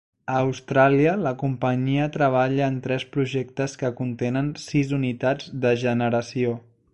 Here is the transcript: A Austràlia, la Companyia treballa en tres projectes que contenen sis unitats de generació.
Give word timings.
A 0.35 0.35
Austràlia, 0.43 1.11
la 1.25 1.33
Companyia 1.41 2.07
treballa 2.15 2.69
en 2.73 2.79
tres 2.87 3.05
projectes 3.17 3.77
que 3.83 3.93
contenen 4.01 4.51
sis 4.65 4.97
unitats 5.01 5.53
de 5.67 5.77
generació. 5.85 6.57